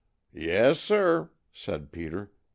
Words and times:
"Yes, 0.33 0.79
sir!" 0.79 1.29
said 1.51 1.91
Peter. 1.91 2.31